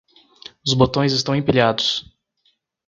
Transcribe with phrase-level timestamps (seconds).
[0.65, 2.11] Os botões estão empilhados.